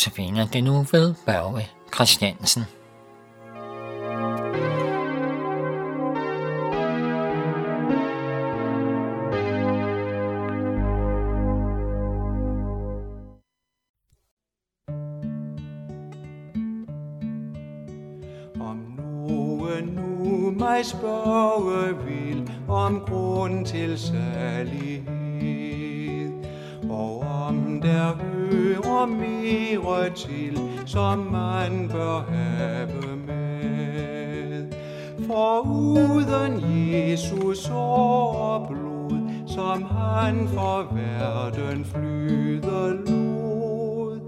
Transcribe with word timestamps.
finder 0.00 0.46
det 0.46 0.64
nu 0.64 0.86
ved 0.92 1.14
Børge 1.26 1.68
Christiansen. 1.94 2.62
Om 18.60 18.76
nogen 18.96 19.84
nu 19.84 20.50
mig 20.50 20.86
spørge 20.86 22.04
vil 22.04 22.50
om 22.68 23.00
grund 23.00 23.66
til 23.66 23.98
særlighed, 23.98 24.93
som 27.54 27.80
der 27.80 28.16
hører 28.16 29.06
mere 29.06 30.10
til, 30.10 30.58
som 30.86 31.18
man 31.18 31.88
bør 31.92 32.20
have 32.28 33.16
med. 33.26 34.72
For 35.26 35.60
uden 35.60 36.52
Jesus 36.92 37.70
og 37.72 38.66
blod, 38.68 39.30
som 39.46 39.82
han 39.82 40.48
for 40.48 40.94
verden 40.94 41.84
flyder 41.84 42.88
lod, 42.88 44.20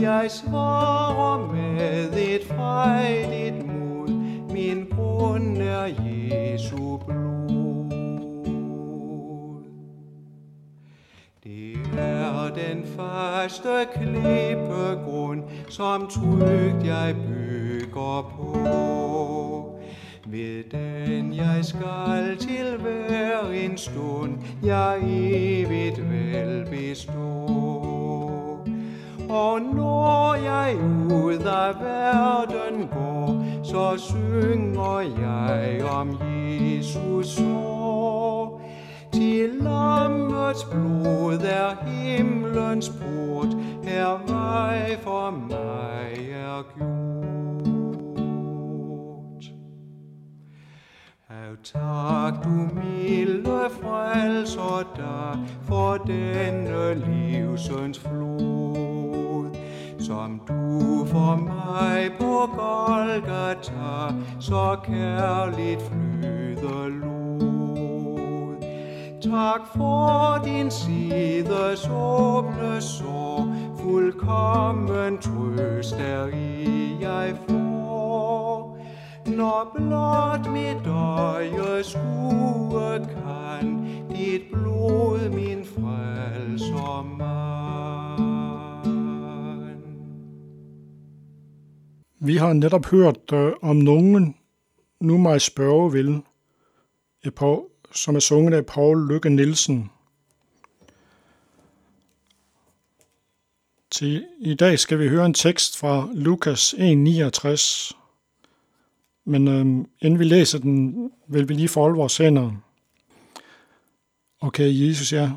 jeg 0.00 0.30
svarer 0.30 1.52
med 1.52 2.12
et 2.12 2.44
frejdigt 2.44 3.66
mod, 3.66 4.08
min 4.52 4.86
grund 4.90 5.56
er 5.56 5.84
Jesu 5.84 6.96
blod. 6.96 7.62
Det 11.44 11.81
er 11.98 12.50
den 12.54 12.84
første 12.96 13.68
klippegrund, 13.94 15.42
som 15.68 16.06
trygt 16.06 16.86
jeg 16.86 17.16
bygger 17.28 18.32
på. 18.36 19.78
Ved 20.26 20.64
den 20.70 21.34
jeg 21.34 21.64
skal 21.64 22.36
til 22.38 22.76
hver 22.80 23.50
en 23.50 23.78
stund, 23.78 24.38
jeg 24.62 24.98
evigt 25.02 26.10
vil 26.10 26.66
bestå. 26.70 27.62
Og 29.28 29.60
når 29.60 30.34
jeg 30.34 30.76
ud 31.12 31.34
af 31.34 31.74
verden 31.80 32.88
går, 32.88 33.44
så 33.64 33.96
synger 33.98 35.00
jeg 35.00 35.84
om 35.84 36.18
Jesus 36.60 37.40
ord. 37.40 37.71
Guds 40.52 40.64
blod 40.64 41.40
er 41.44 41.76
himlens 41.86 42.88
port, 42.88 43.56
er 43.86 44.32
vej 44.32 44.98
for 45.02 45.30
mig 45.30 46.30
er 46.30 46.62
gjort. 46.76 47.02
Hav 51.28 51.56
tak, 51.64 52.44
du 52.44 52.68
milde 52.74 53.70
frelser 53.80 54.92
dig 54.96 55.38
for 55.62 55.96
denne 55.96 56.94
livsens 56.94 57.98
flod, 57.98 59.56
som 59.98 60.40
du 60.48 61.06
for 61.06 61.36
mig 61.36 62.10
på 62.20 62.48
Golgata 62.56 64.14
så 64.40 64.76
kærligt 64.84 65.82
flyder 65.82 66.88
lod. 66.88 67.11
Tak 69.32 69.66
for 69.76 70.40
din 70.44 70.70
sides 70.70 71.88
åbne 71.88 72.80
sår, 72.80 73.54
fuldkommen 73.80 75.18
trøst 75.18 75.94
er 75.94 76.26
i 76.26 76.96
jeg 77.00 77.36
får. 77.48 78.78
Når 79.26 79.72
blot 79.74 80.52
mit 80.52 80.86
øje 80.86 81.84
skue 81.84 82.98
kan, 82.98 83.86
dit 84.10 84.42
blod 84.52 85.30
min 85.30 85.64
frelser 85.64 87.02
mand. 87.18 88.22
Vi 92.20 92.36
har 92.36 92.52
netop 92.52 92.86
hørt 92.86 93.32
øh, 93.32 93.52
om 93.62 93.76
nogen, 93.76 94.34
nu 95.00 95.18
mig 95.18 95.40
spørge 95.40 95.92
vil, 95.92 96.22
et 97.24 97.34
par, 97.34 97.71
som 97.94 98.16
er 98.16 98.20
sunget 98.20 98.54
af 98.54 98.66
Paul 98.66 99.08
Lykke 99.08 99.30
Nielsen. 99.30 99.90
Til 103.90 104.26
i 104.38 104.54
dag 104.54 104.78
skal 104.78 104.98
vi 104.98 105.08
høre 105.08 105.26
en 105.26 105.34
tekst 105.34 105.78
fra 105.78 106.08
Lukas 106.14 106.74
1,69. 106.74 107.98
Men 109.24 109.48
øhm, 109.48 109.86
inden 110.00 110.18
vi 110.18 110.24
læser 110.24 110.58
den, 110.58 111.10
vil 111.28 111.48
vi 111.48 111.54
lige 111.54 111.68
forholde 111.68 111.96
vores 111.96 112.16
hænder. 112.16 112.52
Okay, 114.40 114.88
Jesus, 114.88 115.12
ja. 115.12 115.30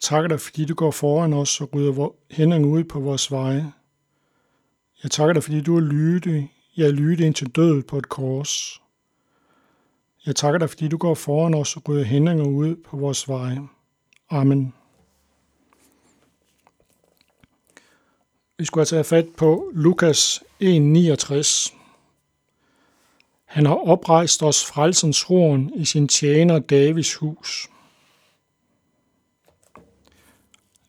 takker 0.00 0.28
dig, 0.28 0.40
fordi 0.40 0.64
du 0.64 0.74
går 0.74 0.90
foran 0.90 1.32
os 1.32 1.60
og 1.60 1.74
rydder 1.74 2.14
hænderne 2.30 2.66
ud 2.66 2.84
på 2.84 3.00
vores 3.00 3.30
veje. 3.30 3.72
Jeg 5.02 5.10
takker 5.10 5.32
dig, 5.32 5.42
fordi 5.42 5.60
du 5.60 5.76
er 5.76 5.80
lydig. 5.80 6.52
Jeg 6.76 6.86
er 6.86 6.92
lydig 6.92 7.26
indtil 7.26 7.48
døden 7.48 7.82
på 7.82 7.98
et 7.98 8.08
kors. 8.08 8.82
Jeg 10.26 10.36
takker 10.36 10.58
dig, 10.58 10.70
fordi 10.70 10.88
du 10.88 10.96
går 10.96 11.14
foran 11.14 11.54
os 11.54 11.76
og 11.76 11.88
rydder 11.88 12.04
hindringer 12.04 12.44
ud 12.44 12.76
på 12.76 12.96
vores 12.96 13.28
veje. 13.28 13.60
Amen. 14.30 14.74
Vi 18.58 18.64
skulle 18.64 18.82
altså 18.82 18.96
have 18.96 19.04
fat 19.04 19.28
på 19.36 19.70
Lukas 19.74 20.42
1,69. 20.62 21.74
Han 23.44 23.66
har 23.66 23.74
oprejst 23.74 24.42
os 24.42 24.64
frelsens 24.64 25.22
horn 25.22 25.70
i 25.74 25.84
sin 25.84 26.08
tjener 26.08 26.58
Davids 26.58 27.14
hus. 27.14 27.68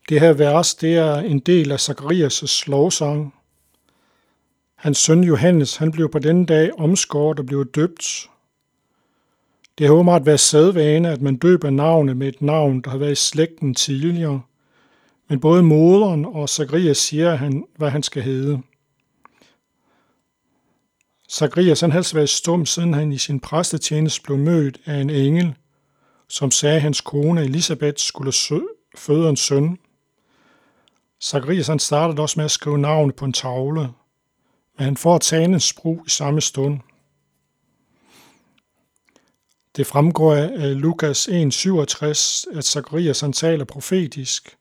Det 0.10 0.20
her 0.20 0.34
vers, 0.34 0.76
det 0.76 0.96
er 0.96 1.16
en 1.16 1.40
del 1.40 1.72
af 1.72 1.90
Zacharias' 1.90 2.64
lovsang. 2.68 3.34
Hans 4.76 4.98
søn 4.98 5.24
Johannes, 5.24 5.76
han 5.76 5.92
blev 5.92 6.12
på 6.12 6.20
denne 6.20 6.46
dag 6.46 6.80
omskåret 6.80 7.40
og 7.40 7.46
blev 7.46 7.66
døbt. 7.66 8.30
Det 9.78 9.88
har 9.88 9.94
åbenbart 9.94 10.26
været 10.26 10.40
sædvane, 10.40 11.10
at 11.10 11.22
man 11.22 11.36
døber 11.36 11.70
navnet 11.70 12.18
med 12.18 12.28
et 12.28 12.42
navn, 12.42 12.82
der 12.82 12.90
har 12.90 12.98
været 12.98 13.12
i 13.12 13.16
slægten 13.16 13.74
tidligere. 13.74 14.42
Men 15.30 15.40
både 15.40 15.64
moderen 15.64 16.26
og 16.26 16.50
Zacharias 16.50 16.98
siger, 16.98 17.36
han, 17.36 17.66
hvad 17.76 17.90
han 17.90 18.04
skal 18.04 18.24
hedde. 18.24 18.62
Zacharias 21.32 21.82
han 21.82 21.92
havde 21.92 22.00
altså 22.00 22.16
været 22.16 22.30
stum, 22.30 22.66
siden 22.66 22.94
han 22.94 23.12
i 23.12 23.18
sin 23.18 23.40
præstetjeneste 23.40 24.22
blev 24.22 24.38
mødt 24.38 24.78
af 24.86 24.96
en 24.96 25.10
engel, 25.10 25.56
som 26.30 26.52
sagde, 26.52 26.76
at 26.76 26.82
hans 26.82 27.02
kone 27.02 27.44
Elisabeth 27.44 27.98
skulle 27.98 28.34
føde 28.98 29.30
en 29.30 29.36
søn. 29.36 29.78
Zacharias 31.24 31.68
han 31.68 31.80
startede 31.80 32.22
også 32.22 32.40
med 32.40 32.46
at 32.46 32.52
skrive 32.52 32.78
navnet 32.78 33.16
på 33.16 33.26
en 33.26 33.34
tavle, 33.34 33.82
men 34.78 34.86
han 34.86 34.98
får 34.98 35.18
talens 35.18 35.74
brug 35.74 36.04
i 36.08 36.10
samme 36.10 36.42
stund. 36.42 36.80
Det 39.78 39.88
fremgår 39.88 40.36
af 40.36 40.82
Lukas 40.82 41.28
1,67, 41.28 42.58
at 42.58 42.66
Zacharias 42.66 43.20
han 43.20 43.34
taler 43.34 43.66
profetisk, 43.66 44.58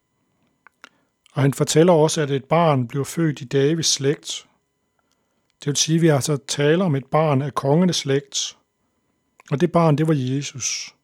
og 1.33 1.43
han 1.43 1.55
fortæller 1.55 1.93
også, 1.93 2.21
at 2.21 2.31
et 2.31 2.45
barn 2.45 2.89
blev 2.89 3.05
født 3.05 3.41
i 3.41 3.45
Davids 3.45 3.87
slægt. 3.87 4.47
Det 5.61 5.67
vil 5.67 5.77
sige, 5.77 5.97
at 5.97 6.03
vi 6.03 6.09
altså 6.09 6.39
taler 6.49 6.85
om 6.85 6.95
et 6.95 7.07
barn 7.07 7.43
af 7.43 7.55
kongenes 7.55 7.97
slægt, 7.97 8.57
og 9.51 9.61
det 9.61 9.73
barn, 9.73 9.99
det 9.99 10.09
var 10.09 10.15
Jesus. 10.17 10.95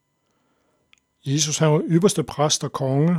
Jesus 1.25 1.59
han 1.59 1.73
var 1.73 1.83
ypperste 1.89 2.23
præst 2.23 2.65
og 2.65 2.73
konge. 2.73 3.17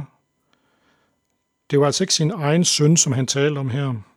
Det 1.72 1.80
var 1.80 1.86
altså 1.86 2.04
ikke 2.04 2.14
sin 2.14 2.32
egen 2.32 2.66
søn, 2.66 2.98
som 2.98 3.14
han 3.14 3.28
talte 3.28 3.60
om 3.60 3.70
her. 3.70 4.13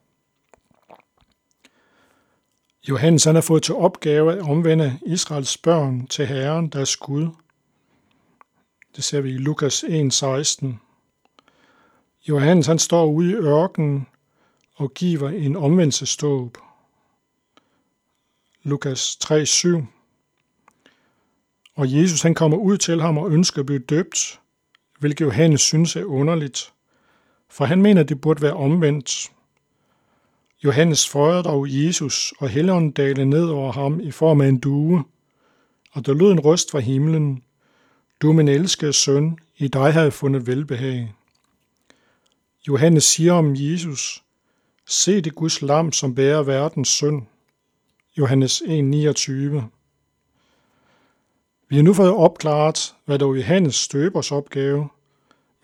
Johannes 2.88 3.24
han 3.24 3.34
har 3.34 3.42
fået 3.42 3.62
til 3.62 3.74
opgave 3.74 4.32
at 4.32 4.38
omvende 4.38 4.98
Israels 5.06 5.58
børn 5.58 6.06
til 6.06 6.26
Herren, 6.26 6.68
deres 6.68 6.96
Gud. 6.96 7.28
Det 8.96 9.04
ser 9.04 9.20
vi 9.20 9.30
i 9.30 9.38
Lukas 9.38 9.84
1,16. 9.84 10.66
Johannes 12.28 12.66
han 12.66 12.78
står 12.78 13.06
ude 13.06 13.30
i 13.30 13.34
ørkenen 13.34 14.06
og 14.74 14.94
giver 14.94 15.28
en 15.28 15.56
omvendelsesdåb. 15.56 16.58
Lukas 18.62 19.18
3,7. 19.24 19.84
Og 21.74 21.92
Jesus 21.92 22.22
han 22.22 22.34
kommer 22.34 22.56
ud 22.56 22.78
til 22.78 23.00
ham 23.00 23.18
og 23.18 23.30
ønsker 23.30 23.60
at 23.60 23.66
blive 23.66 23.78
døbt, 23.78 24.40
hvilket 24.98 25.24
Johannes 25.24 25.60
synes 25.60 25.96
er 25.96 26.04
underligt, 26.04 26.72
for 27.48 27.64
han 27.64 27.82
mener, 27.82 28.02
det 28.02 28.20
burde 28.20 28.42
være 28.42 28.52
omvendt. 28.52 29.32
Johannes 30.66 31.08
føjer 31.08 31.42
dog 31.42 31.66
Jesus, 31.68 32.34
og 32.38 32.48
Helligånden 32.48 32.90
dalede 32.90 33.26
ned 33.26 33.44
over 33.48 33.72
ham 33.72 34.00
i 34.00 34.10
form 34.10 34.40
af 34.40 34.48
en 34.48 34.58
due, 34.58 35.04
og 35.92 36.06
der 36.06 36.14
lød 36.14 36.32
en 36.32 36.40
røst 36.40 36.70
fra 36.70 36.78
himlen. 36.78 37.42
Du 38.22 38.32
min 38.32 38.48
elskede 38.48 38.92
søn, 38.92 39.38
i 39.56 39.68
dig 39.68 39.92
har 39.92 40.02
jeg 40.02 40.12
fundet 40.12 40.46
velbehag. 40.46 41.14
Johannes 42.68 43.04
siger 43.04 43.32
om 43.32 43.54
Jesus, 43.56 44.22
Se 44.86 45.20
det 45.20 45.34
Guds 45.34 45.62
lam, 45.62 45.92
som 45.92 46.14
bærer 46.14 46.42
verdens 46.42 46.88
synd. 46.88 47.22
Johannes 48.19 48.62
1,29 48.62 48.69
Vi 51.69 51.76
har 51.76 51.82
nu 51.82 51.94
fået 51.94 52.10
opklaret, 52.10 52.94
hvad 53.04 53.19
der 53.19 53.26
var 53.26 53.34
Johannes 53.34 53.74
støbers 53.74 54.32
opgave, 54.32 54.88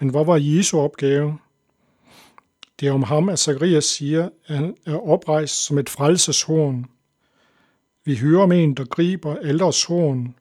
men 0.01 0.09
hvad 0.09 0.25
var 0.25 0.37
Jesu 0.37 0.81
opgave? 0.81 1.39
Det 2.83 2.89
er 2.89 2.93
om 2.93 3.03
ham, 3.03 3.29
at 3.29 3.39
Zacharias 3.39 3.85
siger, 3.85 4.29
at 4.47 4.57
han 4.57 4.77
er 4.87 5.09
oprejst 5.09 5.65
som 5.65 5.79
et 5.79 5.89
frelseshorn. 5.89 6.87
Vi 8.05 8.17
hører 8.17 8.43
om 8.43 8.53
en, 8.53 8.75
der 8.75 8.85
griber 8.85 9.37
ældres 9.43 9.85
horn 9.85 10.35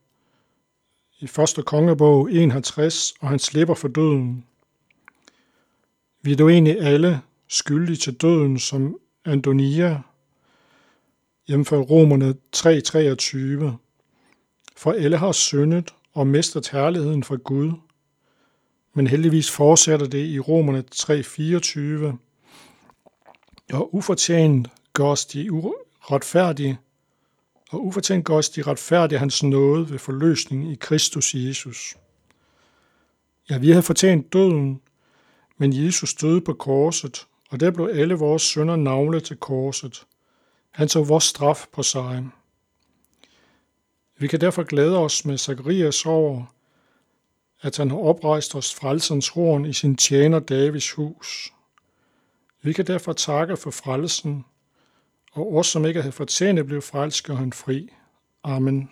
i 1.20 1.26
1. 1.60 1.66
kongebog 1.66 2.32
51, 2.32 3.14
og 3.20 3.30
han 3.30 3.40
slipper 3.40 3.74
for 3.74 3.88
døden. 3.88 4.46
Vi 6.22 6.32
er 6.32 6.36
dog 6.36 6.52
egentlig 6.52 6.82
alle 6.82 7.22
skyldige 7.48 7.98
til 7.98 8.14
døden 8.14 8.60
som 8.60 8.98
Antonia, 9.26 10.02
jævnfør 11.50 11.80
Romerne 11.80 12.36
3.23. 12.56 13.78
For 14.78 14.92
alle 14.92 15.18
har 15.18 15.32
syndet 15.32 15.94
og 16.14 16.28
mistet 16.28 16.70
herligheden 16.70 17.24
fra 17.24 17.36
Gud. 17.36 17.72
Men 18.94 19.08
heldigvis 19.08 19.52
fortsætter 19.52 20.08
det 20.08 20.26
i 20.26 20.40
Romerne 20.40 20.84
3.24. 20.96 22.31
Og 23.74 23.96
ufortjent 23.96 24.68
gør 24.94 25.06
os 25.06 25.26
de 25.26 25.52
uretfærdige, 25.52 26.80
og 27.70 27.86
ufortjent 27.86 28.26
gør 28.26 28.36
os 28.36 28.50
de 28.50 28.62
retfærdige 28.62 29.20
hans 29.20 29.44
nåde 29.44 29.90
ved 29.90 30.00
forløsning 30.00 30.72
i 30.72 30.76
Kristus 30.76 31.36
Jesus. 31.36 31.96
Ja, 33.50 33.58
vi 33.58 33.70
havde 33.70 33.84
fortjent 33.84 34.34
døden, 34.34 34.82
men 35.58 35.86
Jesus 35.86 36.14
døde 36.14 36.42
på 36.42 36.54
korset, 36.54 37.28
og 37.50 37.60
der 37.60 37.72
blev 37.72 37.90
alle 37.94 38.14
vores 38.14 38.42
sønder 38.42 38.76
navle 38.76 39.20
til 39.20 39.38
korset. 39.38 40.06
Han 40.72 40.88
tog 40.88 41.10
vores 41.10 41.24
straf 41.24 41.68
på 41.74 41.84
sig. 41.84 42.28
Vi 44.18 44.28
kan 44.28 44.42
derfor 44.42 44.64
glæde 44.64 44.98
os 44.98 45.26
med 45.26 45.38
Zacharias 45.38 46.06
over, 46.06 46.54
at 47.62 47.78
han 47.78 47.90
har 47.90 47.98
oprejst 47.98 48.56
os 48.56 48.76
frelsens 48.76 49.28
horn 49.28 49.66
i 49.66 49.74
sin 49.74 49.96
tjener 49.96 50.40
Davids 50.40 50.92
hus. 50.92 51.54
Vi 52.62 52.74
kan 52.74 52.88
derfor 52.88 53.14
takke 53.14 53.58
for 53.58 53.72
frelsen, 53.72 54.46
og 55.32 55.56
os, 55.56 55.68
som 55.68 55.86
ikke 55.86 56.02
havde 56.02 56.12
fortjent 56.12 56.66
blev 56.66 56.82
frelst, 56.82 57.24
gør 57.24 57.36
han 57.36 57.54
fri. 57.54 57.90
Amen. 58.44 58.90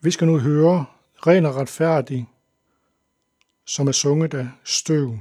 Vi 0.00 0.10
skal 0.10 0.26
nu 0.26 0.38
høre 0.38 0.84
ren 1.26 1.46
og 1.46 1.56
retfærdig 1.56 2.28
som 3.68 3.88
er 3.88 3.92
sunget 3.92 4.34
af 4.34 4.48
støv. 4.64 5.18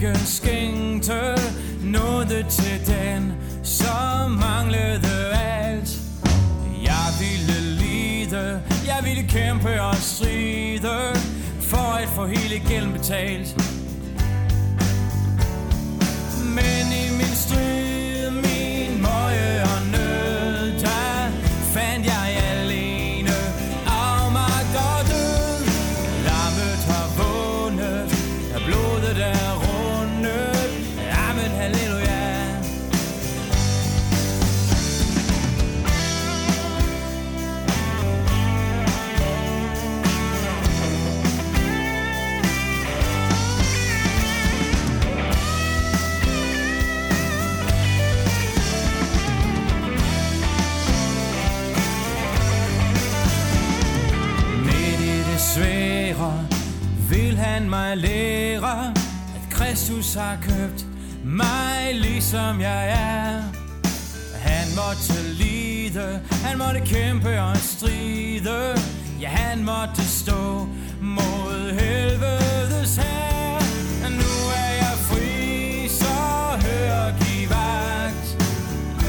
Ikke 0.00 0.18
skænkte 0.18 1.36
noget 1.82 2.46
til 2.50 2.86
den, 2.86 3.32
som 3.62 4.30
manglede 4.30 5.32
alt. 5.34 6.00
Jeg 6.82 7.06
ville 7.20 7.60
lide, 7.80 8.62
jeg 8.86 9.00
ville 9.04 9.28
kæmpe 9.28 9.82
og 9.82 9.96
stride, 9.96 11.14
for 11.60 11.96
at 12.02 12.08
få 12.08 12.26
hele 12.26 12.62
gælden 12.68 12.92
betalt. 12.92 13.69
Han 57.60 57.70
mig 57.70 57.96
lære, 57.96 58.88
at 59.36 59.50
Kristus 59.50 60.14
har 60.14 60.38
købt 60.42 60.86
mig 61.24 61.94
ligesom 61.94 62.60
jeg 62.60 62.88
er. 62.88 63.42
Han 64.38 64.66
måtte 64.76 65.32
lide, 65.32 66.20
han 66.44 66.58
måtte 66.58 66.80
kæmpe 66.80 67.40
og 67.40 67.56
stride, 67.56 68.78
ja 69.20 69.28
han 69.28 69.64
måtte 69.64 70.02
stå 70.08 70.68
mod 71.00 71.72
helvedes 71.80 72.96
her. 72.96 73.58
Nu 74.10 74.32
er 74.62 74.72
jeg 74.82 74.96
fri, 75.08 75.88
så 75.88 76.16
hør 76.66 77.04
giv 77.20 77.48
vagt. 77.50 78.28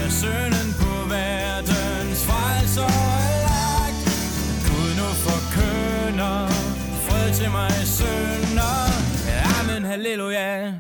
Sønnen 0.10 0.70
på 0.80 1.10
verdens 1.10 2.22
frelser 2.30 2.92
er 3.28 3.38
lagt. 3.50 4.04
Gud 4.68 4.92
nu 4.98 5.10
fred 7.08 7.34
til 7.34 7.52
mig. 7.52 7.72
Halleluja. 9.92 10.74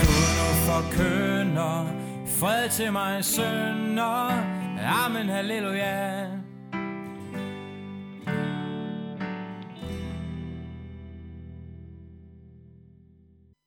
Gud 0.00 0.54
forkønner 0.66 1.86
fred 2.26 2.68
til 2.70 2.92
mig 2.92 3.24
sønder. 3.24 4.30
Amen, 5.04 5.28
halleluja. 5.28 6.29